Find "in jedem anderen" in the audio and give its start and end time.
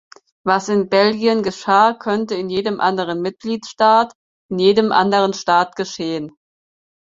2.33-3.21, 4.49-5.33